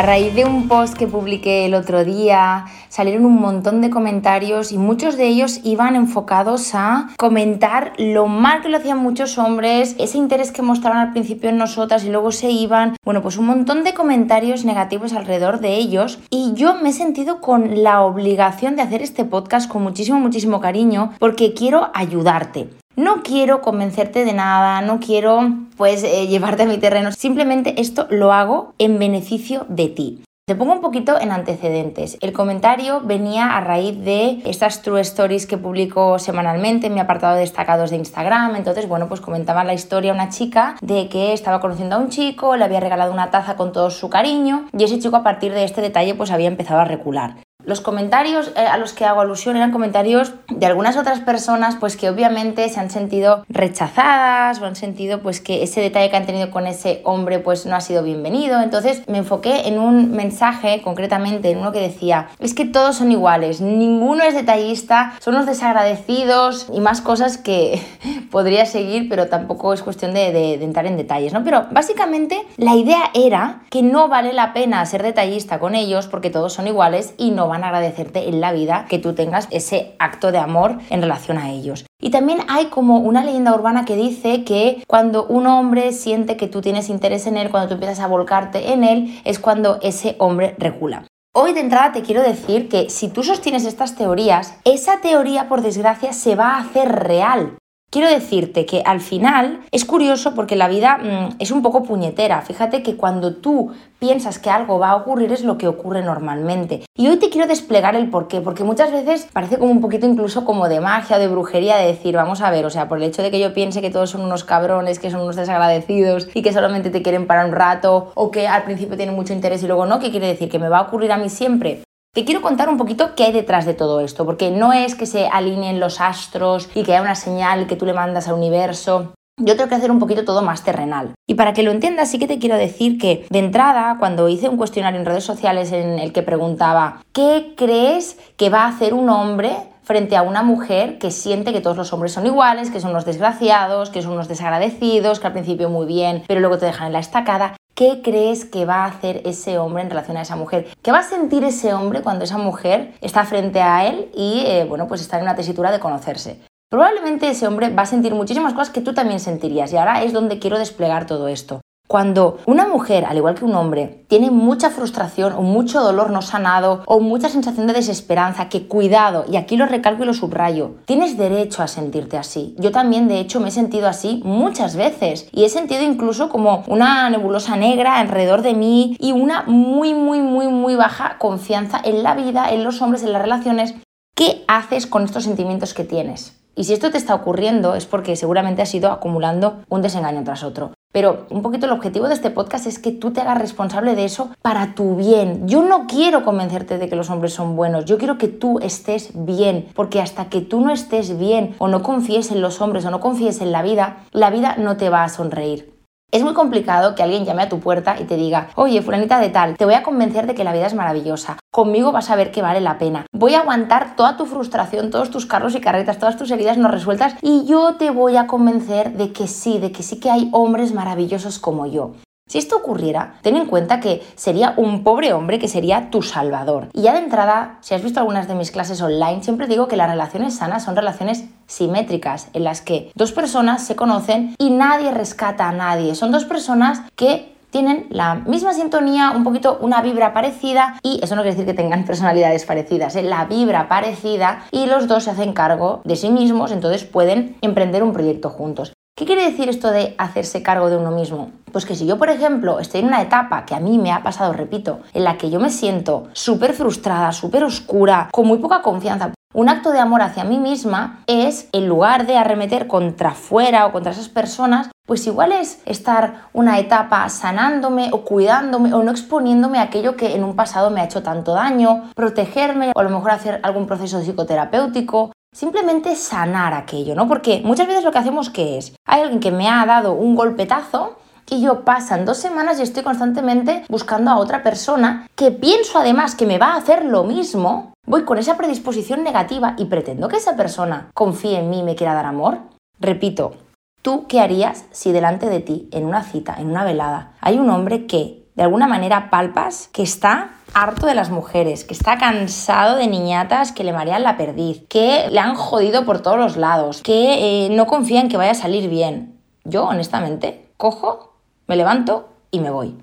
[0.00, 4.72] A raíz de un post que publiqué el otro día, salieron un montón de comentarios
[4.72, 9.94] y muchos de ellos iban enfocados a comentar lo mal que lo hacían muchos hombres,
[9.98, 12.96] ese interés que mostraban al principio en nosotras y luego se iban.
[13.04, 17.42] Bueno, pues un montón de comentarios negativos alrededor de ellos y yo me he sentido
[17.42, 22.70] con la obligación de hacer este podcast con muchísimo, muchísimo cariño porque quiero ayudarte.
[23.00, 25.40] No quiero convencerte de nada, no quiero
[25.78, 30.22] pues eh, llevarte a mi terreno, simplemente esto lo hago en beneficio de ti.
[30.46, 32.18] Te pongo un poquito en antecedentes.
[32.20, 37.36] El comentario venía a raíz de estas True Stories que publico semanalmente en mi apartado
[37.36, 38.56] de destacados de Instagram.
[38.56, 42.54] Entonces, bueno, pues comentaba la historia una chica de que estaba conociendo a un chico,
[42.56, 45.64] le había regalado una taza con todo su cariño y ese chico a partir de
[45.64, 47.36] este detalle pues había empezado a recular.
[47.64, 51.96] Los comentarios eh, a los que hago alusión eran comentarios de algunas otras personas pues
[51.96, 56.26] que obviamente se han sentido rechazadas o han sentido pues que ese detalle que han
[56.26, 58.60] tenido con ese hombre pues no ha sido bienvenido.
[58.60, 63.12] Entonces me enfoqué en un mensaje concretamente en uno que decía es que todos son
[63.12, 67.82] iguales, ninguno es detallista, son los desagradecidos y más cosas que
[68.30, 71.44] podría seguir pero tampoco es cuestión de, de, entrar en detalles, ¿no?
[71.44, 76.30] Pero básicamente la idea era que no vale la pena ser detallista con ellos porque
[76.30, 79.94] todos son iguales y no van a agradecerte en la vida que tú tengas ese
[79.98, 81.84] acto de amor en relación a ellos.
[82.00, 86.48] Y también hay como una leyenda urbana que dice que cuando un hombre siente que
[86.48, 90.16] tú tienes interés en él, cuando tú empiezas a volcarte en él, es cuando ese
[90.18, 91.04] hombre recula.
[91.32, 95.62] Hoy de entrada te quiero decir que si tú sostienes estas teorías, esa teoría por
[95.62, 97.56] desgracia se va a hacer real.
[97.92, 102.40] Quiero decirte que al final es curioso porque la vida mmm, es un poco puñetera.
[102.40, 106.84] Fíjate que cuando tú piensas que algo va a ocurrir es lo que ocurre normalmente.
[106.94, 110.44] Y hoy te quiero desplegar el porqué, porque muchas veces parece como un poquito incluso
[110.44, 113.04] como de magia o de brujería de decir, vamos a ver, o sea, por el
[113.04, 116.42] hecho de que yo piense que todos son unos cabrones, que son unos desagradecidos y
[116.42, 119.66] que solamente te quieren para un rato o que al principio tienen mucho interés y
[119.66, 120.48] luego no, ¿qué quiere decir?
[120.48, 121.82] ¿Que me va a ocurrir a mí siempre?
[122.12, 125.06] Te quiero contar un poquito qué hay detrás de todo esto, porque no es que
[125.06, 129.14] se alineen los astros y que haya una señal que tú le mandas al universo.
[129.40, 131.12] Yo tengo que hacer un poquito todo más terrenal.
[131.28, 134.48] Y para que lo entiendas, sí que te quiero decir que de entrada, cuando hice
[134.48, 138.92] un cuestionario en redes sociales en el que preguntaba, ¿qué crees que va a hacer
[138.92, 139.52] un hombre
[139.90, 143.04] frente a una mujer que siente que todos los hombres son iguales, que son unos
[143.04, 146.92] desgraciados, que son unos desagradecidos, que al principio muy bien, pero luego te dejan en
[146.92, 147.56] la estacada.
[147.74, 150.68] ¿Qué crees que va a hacer ese hombre en relación a esa mujer?
[150.80, 154.64] ¿Qué va a sentir ese hombre cuando esa mujer está frente a él y, eh,
[154.64, 156.40] bueno, pues está en una tesitura de conocerse?
[156.68, 160.12] Probablemente ese hombre va a sentir muchísimas cosas que tú también sentirías y ahora es
[160.12, 161.62] donde quiero desplegar todo esto.
[161.90, 166.22] Cuando una mujer, al igual que un hombre, tiene mucha frustración o mucho dolor no
[166.22, 170.76] sanado o mucha sensación de desesperanza, que cuidado, y aquí lo recalco y lo subrayo,
[170.84, 172.54] tienes derecho a sentirte así.
[172.60, 176.62] Yo también, de hecho, me he sentido así muchas veces y he sentido incluso como
[176.68, 182.04] una nebulosa negra alrededor de mí y una muy, muy, muy, muy baja confianza en
[182.04, 183.74] la vida, en los hombres, en las relaciones.
[184.14, 186.40] ¿Qué haces con estos sentimientos que tienes?
[186.54, 190.44] Y si esto te está ocurriendo es porque seguramente has ido acumulando un desengaño tras
[190.44, 190.70] otro.
[190.92, 194.04] Pero un poquito el objetivo de este podcast es que tú te hagas responsable de
[194.04, 195.46] eso para tu bien.
[195.46, 199.10] Yo no quiero convencerte de que los hombres son buenos, yo quiero que tú estés
[199.14, 202.90] bien, porque hasta que tú no estés bien o no confíes en los hombres o
[202.90, 205.79] no confíes en la vida, la vida no te va a sonreír.
[206.12, 209.28] Es muy complicado que alguien llame a tu puerta y te diga, oye, fulanita de
[209.28, 212.32] tal, te voy a convencer de que la vida es maravillosa, conmigo vas a ver
[212.32, 215.98] que vale la pena, voy a aguantar toda tu frustración, todos tus carros y carretas,
[215.98, 219.70] todas tus heridas no resueltas y yo te voy a convencer de que sí, de
[219.70, 221.92] que sí que hay hombres maravillosos como yo.
[222.30, 226.68] Si esto ocurriera, ten en cuenta que sería un pobre hombre que sería tu salvador.
[226.72, 229.76] Y ya de entrada, si has visto algunas de mis clases online, siempre digo que
[229.76, 234.92] las relaciones sanas son relaciones simétricas, en las que dos personas se conocen y nadie
[234.92, 235.96] rescata a nadie.
[235.96, 241.16] Son dos personas que tienen la misma sintonía, un poquito una vibra parecida y eso
[241.16, 243.02] no quiere decir que tengan personalidades parecidas, ¿eh?
[243.02, 247.82] la vibra parecida y los dos se hacen cargo de sí mismos, entonces pueden emprender
[247.82, 248.72] un proyecto juntos.
[249.00, 251.30] ¿Qué quiere decir esto de hacerse cargo de uno mismo?
[251.52, 254.02] Pues que si yo, por ejemplo, estoy en una etapa que a mí me ha
[254.02, 258.60] pasado, repito, en la que yo me siento súper frustrada, súper oscura, con muy poca
[258.60, 263.64] confianza, Un acto de amor hacia mí misma es, en lugar de arremeter contra fuera
[263.64, 268.90] o contra esas personas, pues igual es estar una etapa sanándome o cuidándome o no
[268.90, 272.82] exponiéndome a aquello que en un pasado me ha hecho tanto daño, protegerme o a
[272.82, 277.08] lo mejor hacer algún proceso psicoterapéutico, simplemente sanar aquello, ¿no?
[277.08, 280.16] Porque muchas veces lo que hacemos que es, hay alguien que me ha dado un
[280.16, 280.96] golpetazo
[281.28, 286.14] y yo pasan dos semanas y estoy constantemente buscando a otra persona que pienso además
[286.14, 290.16] que me va a hacer lo mismo, voy con esa predisposición negativa y pretendo que
[290.16, 292.38] esa persona confíe en mí y me quiera dar amor.
[292.80, 293.34] Repito,
[293.82, 297.50] ¿tú qué harías si delante de ti, en una cita, en una velada, hay un
[297.50, 302.76] hombre que de alguna manera palpas que está harto de las mujeres, que está cansado
[302.76, 306.80] de niñatas que le marean la perdiz, que le han jodido por todos los lados,
[306.80, 309.20] que eh, no confía en que vaya a salir bien.
[309.44, 312.78] Yo, honestamente, cojo me levanto y me voy.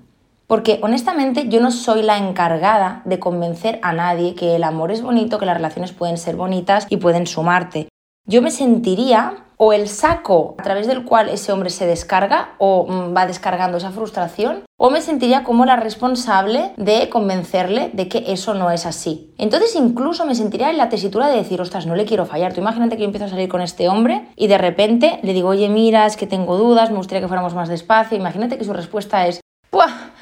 [0.46, 5.02] Porque honestamente yo no soy la encargada de convencer a nadie que el amor es
[5.02, 7.88] bonito, que las relaciones pueden ser bonitas y pueden sumarte.
[8.30, 12.86] Yo me sentiría o el saco a través del cual ese hombre se descarga o
[12.86, 18.24] mm, va descargando esa frustración, o me sentiría como la responsable de convencerle de que
[18.28, 19.32] eso no es así.
[19.38, 22.52] Entonces incluso me sentiría en la tesitura de decir, ostras, no le quiero fallar.
[22.52, 25.48] Tú imagínate que yo empiezo a salir con este hombre y de repente le digo,
[25.48, 28.18] oye, mira, es que tengo dudas, me gustaría que fuéramos más despacio.
[28.18, 29.40] Imagínate que su respuesta es,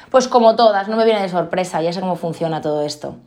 [0.09, 3.17] pues como todas, no me viene de sorpresa, ya sé cómo funciona todo esto.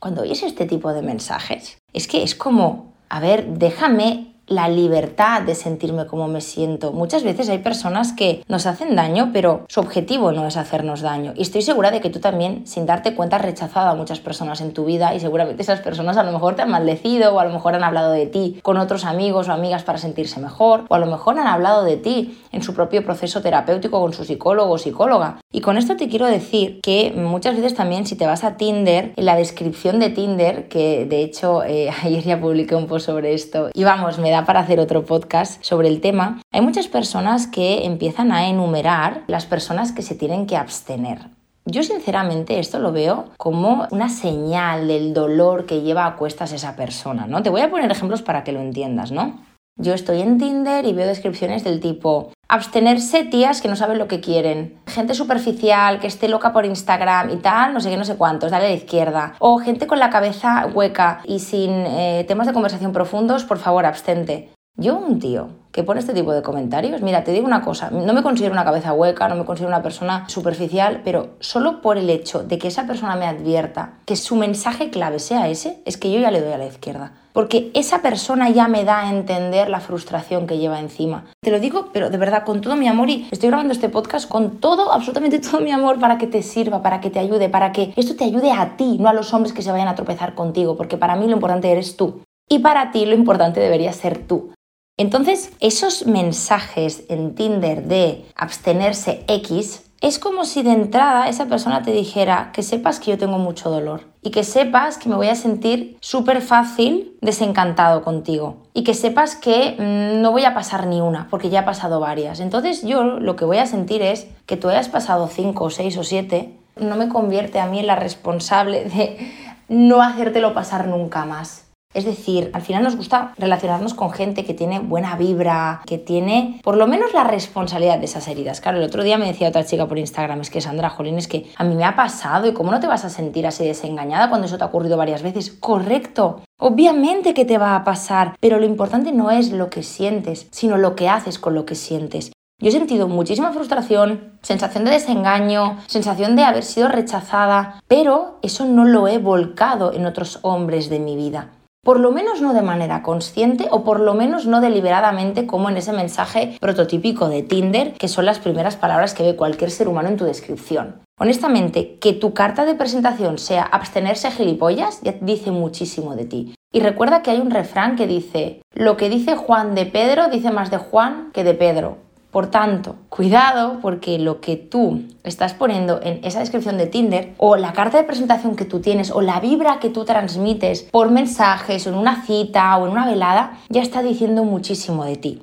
[0.00, 5.42] Cuando oyes este tipo de mensajes, es que es como, a ver, déjame la libertad
[5.42, 6.92] de sentirme como me siento.
[6.92, 11.32] Muchas veces hay personas que nos hacen daño, pero su objetivo no es hacernos daño.
[11.36, 14.60] Y estoy segura de que tú también, sin darte cuenta, has rechazado a muchas personas
[14.60, 17.44] en tu vida y seguramente esas personas a lo mejor te han maldecido o a
[17.44, 20.94] lo mejor han hablado de ti con otros amigos o amigas para sentirse mejor o
[20.94, 24.72] a lo mejor han hablado de ti en su propio proceso terapéutico con su psicólogo
[24.72, 25.38] o psicóloga.
[25.52, 29.12] Y con esto te quiero decir que muchas veces también si te vas a Tinder,
[29.16, 33.34] en la descripción de Tinder, que de hecho eh, ayer ya publiqué un post sobre
[33.34, 37.84] esto y vamos, me para hacer otro podcast sobre el tema, hay muchas personas que
[37.84, 41.28] empiezan a enumerar las personas que se tienen que abstener.
[41.64, 46.74] Yo sinceramente esto lo veo como una señal del dolor que lleva a cuestas esa
[46.74, 47.42] persona, ¿no?
[47.42, 49.38] Te voy a poner ejemplos para que lo entiendas, ¿no?
[49.76, 54.06] Yo estoy en Tinder y veo descripciones del tipo abstenerse tías que no saben lo
[54.06, 58.04] que quieren, gente superficial que esté loca por Instagram y tal, no sé qué, no
[58.04, 62.26] sé cuántos, dale a la izquierda, o gente con la cabeza hueca y sin eh,
[62.28, 64.50] temas de conversación profundos, por favor, abstente.
[64.82, 68.12] Yo, un tío que pone este tipo de comentarios, mira, te digo una cosa, no
[68.12, 72.10] me considero una cabeza hueca, no me considero una persona superficial, pero solo por el
[72.10, 76.10] hecho de que esa persona me advierta que su mensaje clave sea ese, es que
[76.10, 77.12] yo ya le doy a la izquierda.
[77.32, 81.26] Porque esa persona ya me da a entender la frustración que lleva encima.
[81.42, 84.28] Te lo digo, pero de verdad, con todo mi amor y estoy grabando este podcast
[84.28, 87.72] con todo, absolutamente todo mi amor para que te sirva, para que te ayude, para
[87.72, 90.34] que esto te ayude a ti, no a los hombres que se vayan a tropezar
[90.34, 92.22] contigo, porque para mí lo importante eres tú.
[92.48, 94.50] Y para ti lo importante debería ser tú.
[94.98, 101.82] Entonces, esos mensajes en Tinder de abstenerse X es como si de entrada esa persona
[101.82, 105.28] te dijera que sepas que yo tengo mucho dolor y que sepas que me voy
[105.28, 110.86] a sentir súper fácil desencantado contigo y que sepas que mm, no voy a pasar
[110.88, 112.40] ni una porque ya he pasado varias.
[112.40, 116.04] Entonces yo lo que voy a sentir es que tú hayas pasado cinco, seis o
[116.04, 119.32] siete no me convierte a mí en la responsable de
[119.68, 121.71] no hacértelo pasar nunca más.
[121.94, 126.60] Es decir, al final nos gusta relacionarnos con gente que tiene buena vibra, que tiene
[126.62, 128.60] por lo menos la responsabilidad de esas heridas.
[128.60, 131.28] Claro, el otro día me decía otra chica por Instagram, es que Sandra Jolín, es
[131.28, 134.28] que a mí me ha pasado y cómo no te vas a sentir así desengañada
[134.28, 135.50] cuando eso te ha ocurrido varias veces.
[135.50, 136.42] Correcto.
[136.58, 140.78] Obviamente que te va a pasar, pero lo importante no es lo que sientes, sino
[140.78, 142.32] lo que haces con lo que sientes.
[142.60, 148.64] Yo he sentido muchísima frustración, sensación de desengaño, sensación de haber sido rechazada, pero eso
[148.64, 151.48] no lo he volcado en otros hombres de mi vida.
[151.84, 155.76] Por lo menos no de manera consciente o por lo menos no deliberadamente como en
[155.76, 160.08] ese mensaje prototípico de Tinder, que son las primeras palabras que ve cualquier ser humano
[160.08, 161.02] en tu descripción.
[161.18, 166.54] Honestamente, que tu carta de presentación sea abstenerse gilipollas ya dice muchísimo de ti.
[166.72, 170.52] Y recuerda que hay un refrán que dice, lo que dice Juan de Pedro dice
[170.52, 171.98] más de Juan que de Pedro.
[172.32, 177.56] Por tanto, cuidado porque lo que tú estás poniendo en esa descripción de Tinder o
[177.56, 181.86] la carta de presentación que tú tienes o la vibra que tú transmites por mensajes
[181.86, 185.42] o en una cita o en una velada ya está diciendo muchísimo de ti.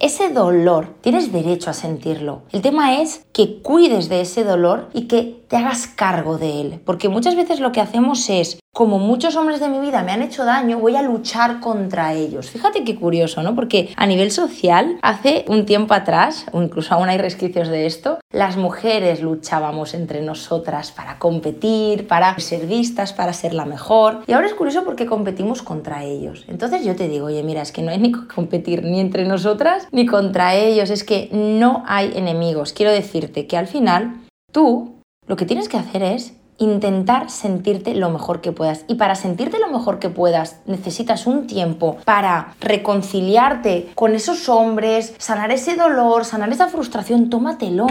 [0.00, 2.42] Ese dolor, tienes derecho a sentirlo.
[2.50, 6.80] El tema es que cuides de ese dolor y que te hagas cargo de él.
[6.84, 10.20] Porque muchas veces lo que hacemos es, como muchos hombres de mi vida me han
[10.20, 12.50] hecho daño, voy a luchar contra ellos.
[12.50, 13.54] Fíjate qué curioso, ¿no?
[13.54, 18.18] Porque a nivel social, hace un tiempo atrás, o incluso aún hay resquicios de esto,
[18.32, 24.22] las mujeres luchábamos entre nosotras para competir, para ser vistas, para ser la mejor.
[24.26, 26.44] Y ahora es curioso porque competimos contra ellos.
[26.48, 29.24] Entonces yo te digo, oye, mira, es que no hay ni que competir ni entre
[29.24, 32.72] nosotras ni contra ellos, es que no hay enemigos.
[32.72, 34.96] Quiero decirte que al final tú
[35.28, 38.84] lo que tienes que hacer es intentar sentirte lo mejor que puedas.
[38.88, 45.14] Y para sentirte lo mejor que puedas, necesitas un tiempo para reconciliarte con esos hombres,
[45.18, 47.86] sanar ese dolor, sanar esa frustración, tómatelo.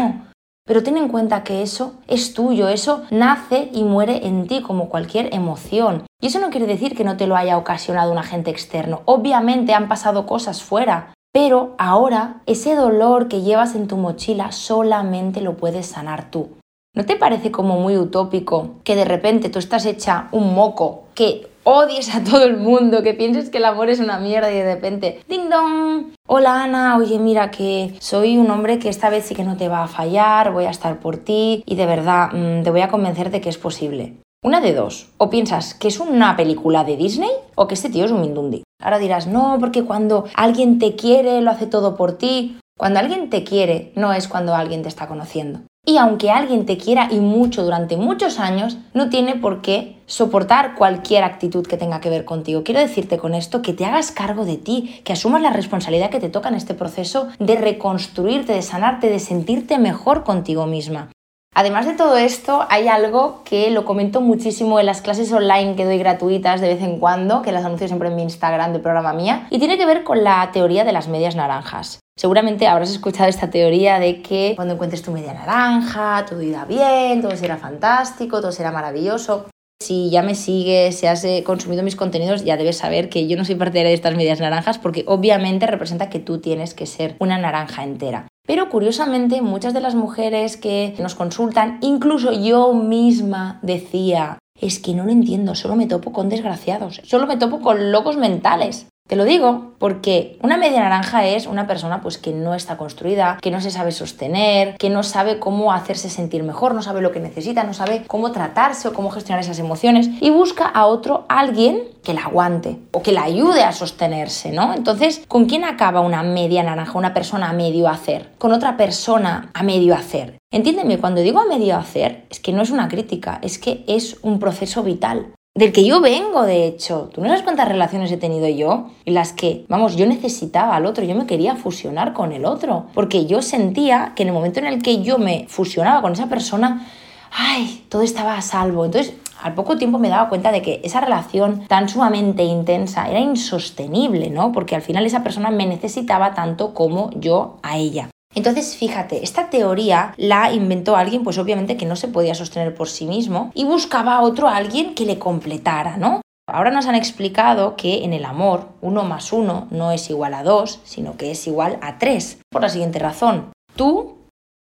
[0.65, 4.87] Pero ten en cuenta que eso es tuyo, eso nace y muere en ti como
[4.87, 6.03] cualquier emoción.
[6.21, 9.01] Y eso no quiere decir que no te lo haya ocasionado un agente externo.
[9.03, 15.41] Obviamente han pasado cosas fuera, pero ahora ese dolor que llevas en tu mochila solamente
[15.41, 16.51] lo puedes sanar tú.
[16.95, 21.47] ¿No te parece como muy utópico que de repente tú estás hecha un moco, que
[21.63, 24.75] odies a todo el mundo, que pienses que el amor es una mierda y de
[24.75, 29.33] repente, ding dong, hola Ana, oye mira que soy un hombre que esta vez sí
[29.33, 32.61] que no te va a fallar, voy a estar por ti y de verdad mm,
[32.61, 34.19] te voy a convencer de que es posible.
[34.43, 38.05] Una de dos, o piensas que es una película de Disney o que este tío
[38.05, 38.61] es un mindundi.
[38.79, 42.59] Ahora dirás, no, porque cuando alguien te quiere lo hace todo por ti.
[42.77, 45.61] Cuando alguien te quiere no es cuando alguien te está conociendo.
[45.85, 50.75] Y aunque alguien te quiera y mucho durante muchos años, no tiene por qué soportar
[50.75, 52.63] cualquier actitud que tenga que ver contigo.
[52.63, 56.21] Quiero decirte con esto que te hagas cargo de ti, que asumas la responsabilidad que
[56.21, 61.09] te toca en este proceso de reconstruirte, de sanarte, de sentirte mejor contigo misma.
[61.55, 65.85] Además de todo esto, hay algo que lo comento muchísimo en las clases online que
[65.85, 69.13] doy gratuitas de vez en cuando, que las anuncio siempre en mi Instagram de programa
[69.13, 71.99] mía, y tiene que ver con la teoría de las medias naranjas.
[72.17, 77.21] Seguramente habrás escuchado esta teoría de que cuando encuentres tu media naranja, todo irá bien,
[77.21, 79.45] todo será fantástico, todo será maravilloso.
[79.81, 83.35] Si ya me sigues, si has eh, consumido mis contenidos, ya debes saber que yo
[83.35, 87.15] no soy partidaria de estas medias naranjas porque obviamente representa que tú tienes que ser
[87.19, 88.27] una naranja entera.
[88.45, 94.93] Pero curiosamente muchas de las mujeres que nos consultan, incluso yo misma decía, es que
[94.93, 98.87] no lo entiendo, solo me topo con desgraciados, solo me topo con locos mentales.
[99.13, 103.37] Te lo digo porque una media naranja es una persona pues que no está construida,
[103.41, 107.11] que no se sabe sostener, que no sabe cómo hacerse sentir mejor, no sabe lo
[107.11, 111.25] que necesita, no sabe cómo tratarse o cómo gestionar esas emociones y busca a otro
[111.29, 114.73] alguien que la aguante o que la ayude a sostenerse, ¿no?
[114.73, 118.31] Entonces, ¿con quién acaba una media naranja, una persona a medio hacer?
[118.39, 120.39] Con otra persona a medio hacer.
[120.51, 124.17] Entiéndeme, cuando digo a medio hacer, es que no es una crítica, es que es
[124.23, 127.09] un proceso vital del que yo vengo, de hecho.
[127.13, 130.85] Tú no sabes cuántas relaciones he tenido yo en las que, vamos, yo necesitaba al
[130.85, 134.59] otro, yo me quería fusionar con el otro, porque yo sentía que en el momento
[134.59, 136.87] en el que yo me fusionaba con esa persona,
[137.31, 138.85] ay, todo estaba a salvo.
[138.85, 143.19] Entonces, al poco tiempo me daba cuenta de que esa relación tan sumamente intensa era
[143.19, 144.51] insostenible, ¿no?
[144.53, 148.09] Porque al final esa persona me necesitaba tanto como yo a ella.
[148.35, 152.89] Entonces, fíjate, esta teoría la inventó alguien, pues obviamente que no se podía sostener por
[152.89, 156.21] sí mismo y buscaba a otro alguien que le completara, ¿no?
[156.47, 160.43] Ahora nos han explicado que en el amor uno más uno no es igual a
[160.43, 162.39] dos, sino que es igual a tres.
[162.51, 164.17] Por la siguiente razón, tú,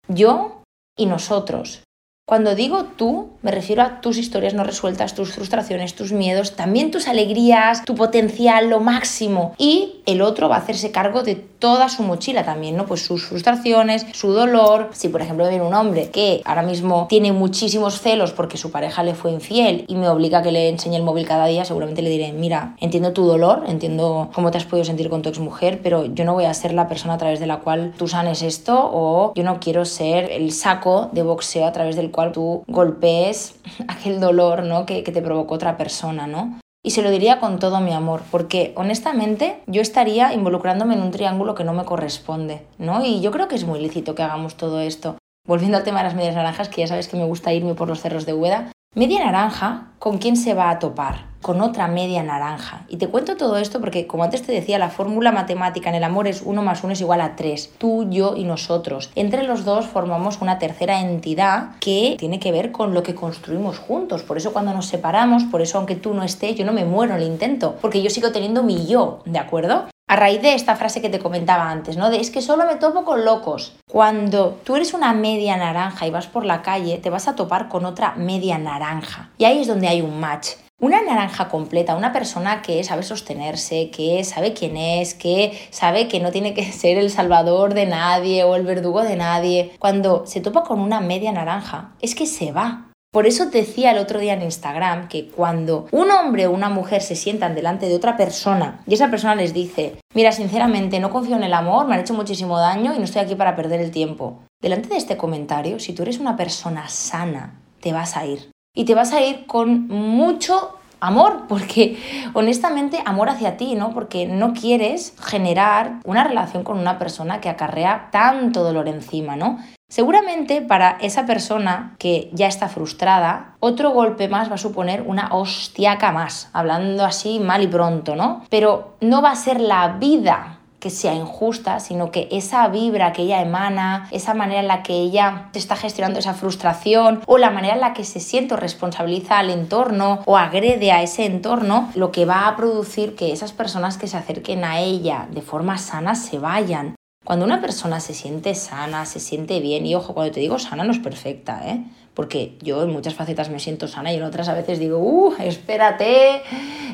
[0.08, 0.62] yo
[0.96, 1.84] y nosotros.
[2.32, 6.90] Cuando digo tú, me refiero a tus historias no resueltas, tus frustraciones, tus miedos, también
[6.90, 9.54] tus alegrías, tu potencial, lo máximo.
[9.58, 12.86] Y el otro va a hacerse cargo de toda su mochila también, ¿no?
[12.86, 14.92] Pues sus frustraciones, su dolor.
[14.94, 19.04] Si, por ejemplo, viene un hombre que ahora mismo tiene muchísimos celos porque su pareja
[19.04, 22.02] le fue infiel y me obliga a que le enseñe el móvil cada día, seguramente
[22.02, 25.82] le diré, mira, entiendo tu dolor, entiendo cómo te has podido sentir con tu exmujer,
[25.84, 28.42] pero yo no voy a ser la persona a través de la cual tú sanes
[28.42, 32.64] esto o yo no quiero ser el saco de boxeo a través del cual tú
[32.68, 33.56] golpees
[33.88, 34.86] aquel dolor ¿no?
[34.86, 36.60] que, te provocó otra persona, ¿no?
[36.84, 41.12] Y se lo diría con todo mi amor, porque honestamente yo estaría involucrándome en un
[41.12, 43.06] triángulo que no me corresponde, ¿no?
[43.06, 45.18] Y yo creo que es muy lícito que hagamos todo esto.
[45.48, 47.88] Volviendo al tema de las medias naranjas, que ya sabes que me gusta irme por
[47.88, 51.24] los cerros de Hueda, Media naranja, ¿con quién se va a topar?
[51.42, 52.84] Con otra media naranja.
[52.90, 56.04] Y te cuento todo esto porque, como antes te decía, la fórmula matemática en el
[56.04, 57.76] amor es 1 más 1 es igual a 3.
[57.78, 59.10] Tú, yo y nosotros.
[59.16, 63.80] Entre los dos formamos una tercera entidad que tiene que ver con lo que construimos
[63.80, 64.24] juntos.
[64.24, 67.16] Por eso cuando nos separamos, por eso aunque tú no estés, yo no me muero
[67.16, 67.78] en el intento.
[67.80, 69.86] Porque yo sigo teniendo mi yo, ¿de acuerdo?
[70.12, 72.10] A raíz de esta frase que te comentaba antes, ¿no?
[72.10, 73.78] De es que solo me topo con locos.
[73.90, 77.70] Cuando tú eres una media naranja y vas por la calle, te vas a topar
[77.70, 79.30] con otra media naranja.
[79.38, 80.50] Y ahí es donde hay un match.
[80.82, 86.20] Una naranja completa, una persona que sabe sostenerse, que sabe quién es, que sabe que
[86.20, 89.72] no tiene que ser el salvador de nadie o el verdugo de nadie.
[89.80, 92.91] Cuando se topa con una media naranja, es que se va.
[93.12, 97.02] Por eso decía el otro día en Instagram que cuando un hombre o una mujer
[97.02, 101.36] se sientan delante de otra persona y esa persona les dice, mira, sinceramente no confío
[101.36, 103.92] en el amor, me han hecho muchísimo daño y no estoy aquí para perder el
[103.92, 104.40] tiempo.
[104.62, 108.50] delante de este comentario, si tú eres una persona sana, te vas a ir.
[108.74, 111.98] Y te vas a ir con mucho amor, porque
[112.34, 113.94] honestamente amor hacia ti, ¿no?
[113.94, 119.60] Porque no quieres generar una relación con una persona que acarrea tanto dolor encima, ¿no?
[119.90, 125.34] Seguramente para esa persona que ya está frustrada, otro golpe más va a suponer una
[125.34, 128.46] hostiaca más, hablando así mal y pronto, ¿no?
[128.50, 133.22] Pero no va a ser la vida que sea injusta, sino que esa vibra que
[133.22, 137.76] ella emana, esa manera en la que ella está gestionando esa frustración o la manera
[137.76, 142.12] en la que se siente o responsabiliza al entorno o agrede a ese entorno, lo
[142.12, 146.16] que va a producir que esas personas que se acerquen a ella de forma sana
[146.16, 146.96] se vayan.
[147.24, 150.84] Cuando una persona se siente sana, se siente bien, y ojo, cuando te digo sana
[150.84, 151.84] no es perfecta, ¿eh?
[152.16, 155.36] Porque yo en muchas facetas me siento sana y en otras a veces digo, uh,
[155.40, 156.42] espérate,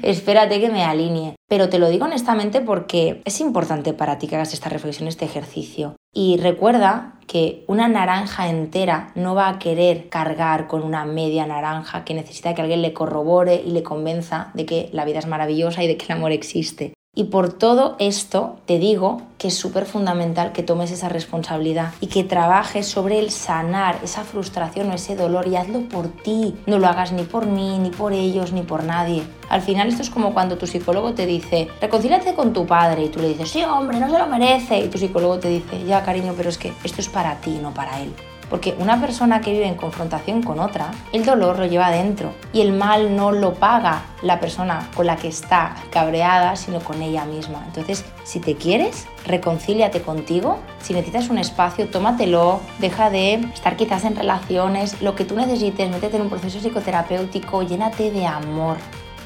[0.03, 1.35] espérate que me alinee.
[1.47, 5.25] Pero te lo digo honestamente porque es importante para ti que hagas esta reflexión, este
[5.25, 5.95] ejercicio.
[6.13, 12.03] Y recuerda que una naranja entera no va a querer cargar con una media naranja
[12.03, 15.83] que necesita que alguien le corrobore y le convenza de que la vida es maravillosa
[15.83, 16.96] y de que el amor existe.
[17.17, 22.07] Y por todo esto te digo que es súper fundamental que tomes esa responsabilidad y
[22.07, 26.53] que trabajes sobre el sanar esa frustración o ese dolor y hazlo por ti.
[26.67, 29.23] No lo hagas ni por mí, ni por ellos, ni por nadie.
[29.49, 33.09] Al final esto es como cuando tu psicólogo te dice, reconcílate con tu padre y
[33.09, 34.77] tú le dices, sí hombre, no se lo merece.
[34.77, 37.73] Y tu psicólogo te dice, ya cariño, pero es que esto es para ti, no
[37.73, 38.13] para él.
[38.49, 42.61] Porque una persona que vive en confrontación con otra, el dolor lo lleva adentro y
[42.61, 47.25] el mal no lo paga la persona con la que está cabreada, sino con ella
[47.25, 47.63] misma.
[47.67, 50.59] Entonces, si te quieres, reconcíliate contigo.
[50.81, 52.61] Si necesitas un espacio, tómatelo.
[52.79, 57.63] Deja de estar quizás en relaciones, lo que tú necesites, métete en un proceso psicoterapéutico,
[57.63, 58.77] llénate de amor.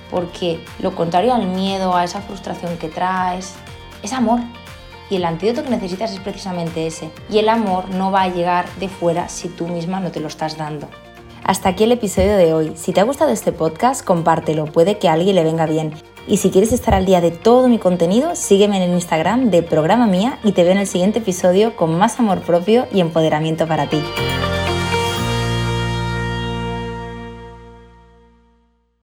[0.10, 3.56] Porque lo contrario al miedo, a esa frustración que traes,
[4.04, 4.40] es amor
[5.12, 7.12] y el antídoto que necesitas es precisamente ese.
[7.30, 10.27] Y el amor no va a llegar de fuera si tú misma no te lo
[10.27, 10.88] estás dando.
[11.44, 12.72] Hasta aquí el episodio de hoy.
[12.75, 15.94] Si te ha gustado este podcast, compártelo, puede que a alguien le venga bien.
[16.27, 19.63] Y si quieres estar al día de todo mi contenido, sígueme en el Instagram de
[19.63, 23.68] Programa Mía y te veo en el siguiente episodio con más amor propio y empoderamiento
[23.68, 24.01] para ti.